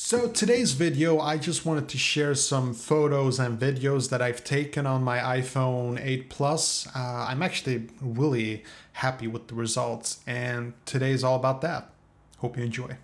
[0.00, 4.86] So today's video, I just wanted to share some photos and videos that I've taken
[4.86, 6.86] on my iPhone 8 Plus.
[6.94, 11.90] Uh, I'm actually really happy with the results and today is all about that.
[12.36, 12.96] Hope you enjoy.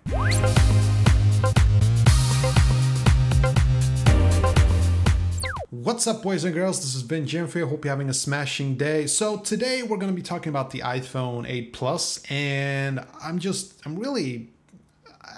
[5.69, 9.05] What's up boys and girls, this is Ben Jimfrey, hope you're having a smashing day.
[9.05, 13.85] So today we're going to be talking about the iPhone 8 Plus and I'm just,
[13.85, 14.54] I'm really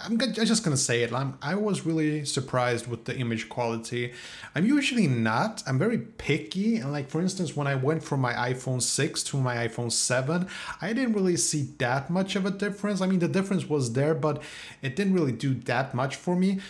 [0.07, 1.11] I'm, just gonna say it.
[1.11, 4.13] I'm, I was really surprised with the image quality.
[4.55, 5.61] I'm usually not.
[5.67, 9.37] I'm very picky, and like for instance, when I went from my iPhone 6 to
[9.37, 10.47] my iPhone 7,
[10.81, 13.01] I didn't really see that much of a difference.
[13.01, 14.41] I mean, the difference was there, but
[14.81, 16.61] it didn't really do that much for me.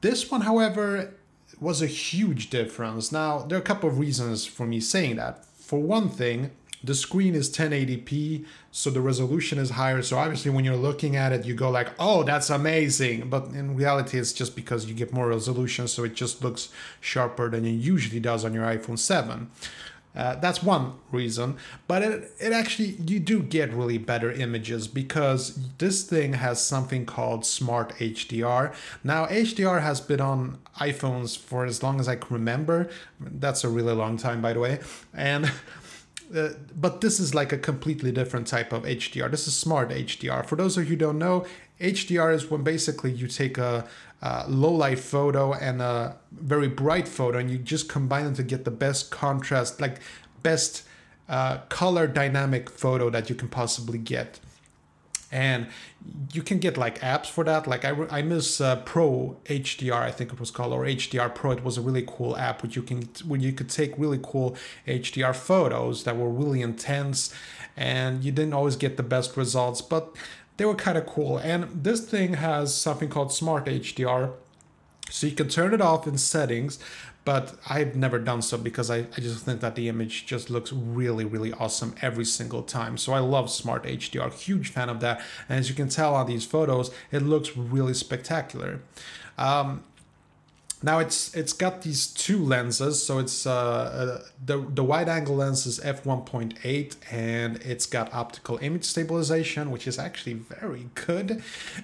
[0.00, 1.14] This one, however,
[1.60, 3.12] was a huge difference.
[3.12, 5.44] Now, there are a couple of reasons for me saying that.
[5.44, 6.50] For one thing,
[6.82, 10.02] the screen is 1080p, so the resolution is higher.
[10.02, 13.76] So obviously, when you're looking at it, you go like, "Oh, that's amazing!" But in
[13.76, 17.70] reality, it's just because you get more resolution, so it just looks sharper than it
[17.70, 19.50] usually does on your iPhone 7.
[20.14, 25.68] Uh, that's one reason, but it, it actually you do get really better images because
[25.78, 28.74] this thing has something called Smart HDR.
[29.04, 32.90] Now HDR has been on iPhones for as long as I can remember.
[33.20, 34.80] That's a really long time, by the way,
[35.14, 35.52] and
[36.34, 39.30] uh, but this is like a completely different type of HDR.
[39.30, 40.46] This is smart HDR.
[40.46, 41.44] For those of you who don't know,
[41.80, 43.86] HDR is when basically you take a,
[44.22, 48.42] a low light photo and a very bright photo and you just combine them to
[48.42, 49.98] get the best contrast, like
[50.42, 50.84] best
[51.28, 54.40] uh, color dynamic photo that you can possibly get
[55.32, 55.68] and
[56.32, 57.66] you can get like apps for that.
[57.66, 61.52] Like i, I miss uh, pro hdr i think it was called or hdr pro.
[61.52, 64.56] It was a really cool app which you can where you could take really cool
[64.86, 67.34] hdr photos that were really intense
[67.76, 70.16] and you didn't always get the best results but
[70.60, 71.38] they were kind of cool.
[71.38, 74.34] And this thing has something called smart hdr
[75.10, 76.78] so you can turn it off in settings
[77.24, 80.72] but I've never done so because I, I just think that the image just looks
[80.72, 82.96] really, really awesome every single time.
[82.96, 85.22] So I love Smart HDR, huge fan of that.
[85.48, 88.80] And as you can tell on these photos, it looks really spectacular.
[89.36, 89.84] Um,
[90.82, 95.36] now it's it's got these two lenses, so it's uh, uh, the the wide angle
[95.36, 101.42] lens is f 1.8, and it's got optical image stabilization, which is actually very good.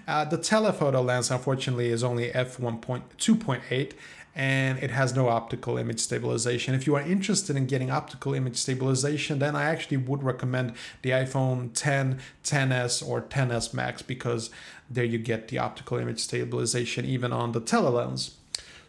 [0.09, 3.93] Uh, the telephoto lens, unfortunately, is only f 1.2.8,
[4.35, 6.75] and it has no optical image stabilization.
[6.75, 11.11] If you are interested in getting optical image stabilization, then I actually would recommend the
[11.11, 14.49] iPhone 10, 10s, or 10s Max because
[14.89, 18.33] there you get the optical image stabilization even on the telelens.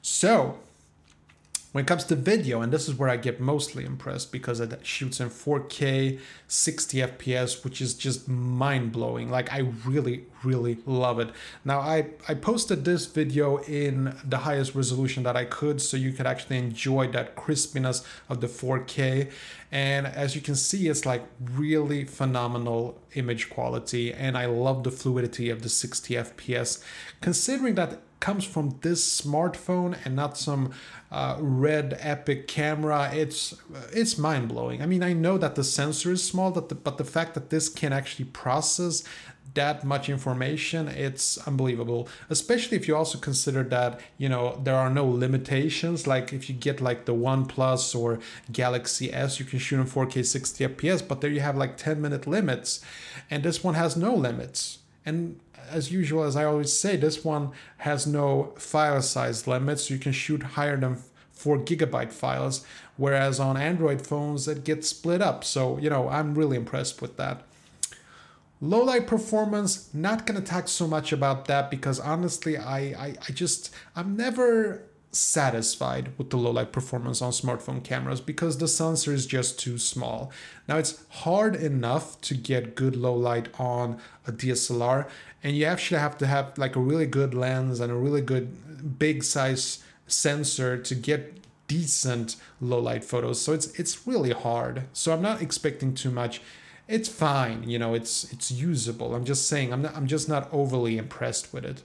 [0.02, 0.60] So,
[1.78, 4.80] when it comes to video, and this is where I get mostly impressed because it
[4.84, 9.30] shoots in 4K, 60 FPS, which is just mind blowing.
[9.30, 11.30] Like, I really, really love it.
[11.64, 16.14] Now, I, I posted this video in the highest resolution that I could so you
[16.14, 19.30] could actually enjoy that crispiness of the 4K.
[19.72, 24.92] And as you can see, it's like really phenomenal image quality, and I love the
[24.92, 26.84] fluidity of the 60 FPS.
[27.22, 30.72] Considering that comes from this smartphone and not some
[31.12, 33.10] uh, red epic camera.
[33.14, 33.56] It's
[33.92, 34.82] it's mind-blowing.
[34.82, 37.50] I mean i know that the sensor is small but the, but the fact that
[37.50, 39.04] this can actually process
[39.54, 42.08] that much information it's unbelievable.
[42.30, 46.06] Especially if you also consider that you know there are no limitations.
[46.06, 48.20] Like if you get like the OnePlus or
[48.52, 52.02] Galaxy S you can shoot in 4K 60 fps but there you have like 10
[52.02, 52.82] minute limits
[53.30, 54.80] and this one has no limits.
[55.06, 55.40] And
[55.70, 59.90] as usual, as I always say, this one has no file size limits.
[59.90, 61.02] you can shoot higher than
[61.32, 65.44] 4 gigabyte files, whereas on Android phones it gets split up.
[65.44, 67.44] So, you know, I'm really impressed with that.
[68.60, 73.32] Low light performance, not gonna talk so much about that because honestly, I, I, I
[73.32, 74.82] just, I'm never
[75.18, 79.78] satisfied with the low light performance on smartphone cameras because the sensor is just too
[79.78, 80.32] small.
[80.68, 85.10] Now it's hard enough to get good low light on a DSLR
[85.44, 89.00] and you actually have to have like a really good lens and a really good
[89.00, 91.38] big size sensor to get
[91.68, 93.42] decent low light photos.
[93.42, 94.84] So it's it's really hard.
[94.94, 96.42] So I'm not expecting too much.
[96.88, 99.14] It's fine, you know, it's it's usable.
[99.14, 101.84] I'm just saying I'm not I'm just not overly impressed with it.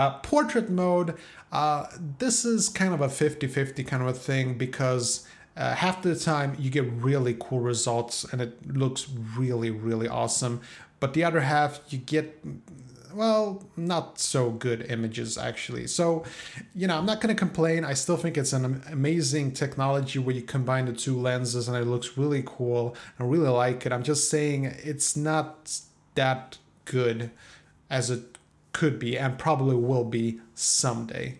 [0.00, 1.14] Uh, portrait mode,
[1.52, 1.84] uh,
[2.16, 5.26] this is kind of a 50 50 kind of a thing because
[5.58, 9.06] uh, half the time you get really cool results and it looks
[9.36, 10.62] really, really awesome.
[11.00, 12.42] But the other half, you get
[13.12, 15.86] well, not so good images actually.
[15.86, 16.24] So,
[16.74, 17.84] you know, I'm not going to complain.
[17.84, 21.84] I still think it's an amazing technology where you combine the two lenses and it
[21.84, 22.96] looks really cool.
[23.18, 23.92] I really like it.
[23.92, 25.78] I'm just saying it's not
[26.14, 26.56] that
[26.86, 27.32] good
[27.90, 28.38] as it
[28.72, 31.38] could be and probably will be someday.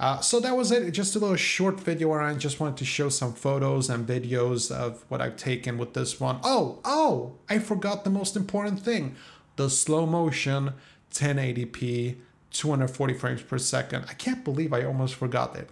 [0.00, 0.90] Uh, so that was it.
[0.92, 4.70] Just a little short video where I just wanted to show some photos and videos
[4.70, 6.38] of what I've taken with this one.
[6.44, 9.16] Oh, oh, I forgot the most important thing.
[9.56, 10.74] The slow motion
[11.12, 12.16] 1080p
[12.50, 14.06] 240 frames per second.
[14.08, 15.68] I can't believe I almost forgot it.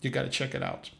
[0.00, 0.90] You got to check it out.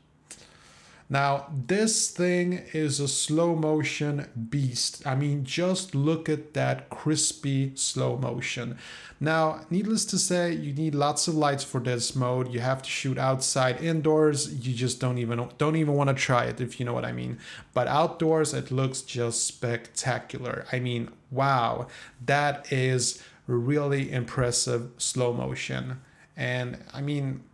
[1.09, 5.07] Now, this thing is a slow motion beast.
[5.07, 8.79] I mean, just look at that crispy slow motion.
[9.21, 12.53] Now, needless to say, you need lots of lights for this mode.
[12.53, 16.45] You have to shoot outside, indoors, you just don't even don't even want to try
[16.45, 17.39] it if you know what I mean.
[17.75, 20.65] But outdoors, it looks just spectacular.
[20.73, 21.87] I mean, wow,
[22.25, 26.01] that is really impressive slow motion.
[26.37, 27.45] And I mean,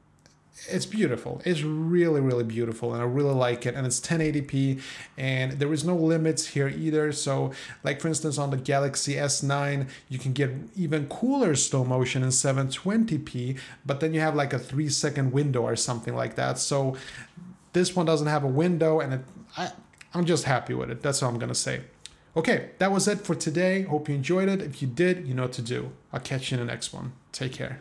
[0.69, 1.41] it's beautiful.
[1.44, 3.75] It's really, really beautiful, and I really like it.
[3.75, 4.81] And it's 1080p,
[5.17, 7.12] and there is no limits here either.
[7.12, 7.52] So,
[7.82, 12.29] like for instance, on the Galaxy S9, you can get even cooler slow motion in
[12.29, 16.58] 720p, but then you have like a three second window or something like that.
[16.58, 16.97] So,
[17.73, 19.20] this one doesn't have a window, and it,
[19.56, 19.70] I,
[20.12, 21.02] I'm just happy with it.
[21.02, 21.82] That's all I'm gonna say.
[22.37, 23.82] Okay, that was it for today.
[23.82, 24.62] Hope you enjoyed it.
[24.62, 25.91] If you did, you know what to do.
[26.12, 27.12] I'll catch you in the next one.
[27.32, 27.81] Take care.